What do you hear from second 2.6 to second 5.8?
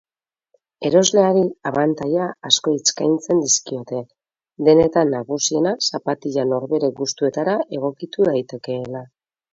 eskaintzen dizkiote, denetan nagusiena